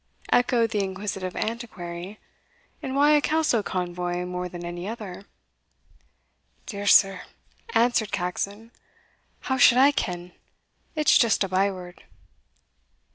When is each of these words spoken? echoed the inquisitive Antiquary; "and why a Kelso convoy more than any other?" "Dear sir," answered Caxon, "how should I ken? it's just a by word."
echoed 0.33 0.71
the 0.71 0.83
inquisitive 0.83 1.35
Antiquary; 1.35 2.17
"and 2.81 2.95
why 2.95 3.11
a 3.11 3.21
Kelso 3.21 3.61
convoy 3.61 4.25
more 4.25 4.49
than 4.49 4.65
any 4.65 4.87
other?" 4.87 5.25
"Dear 6.65 6.87
sir," 6.87 7.21
answered 7.75 8.11
Caxon, 8.11 8.71
"how 9.41 9.57
should 9.57 9.77
I 9.77 9.91
ken? 9.91 10.31
it's 10.95 11.15
just 11.19 11.43
a 11.43 11.47
by 11.47 11.69
word." 11.71 12.03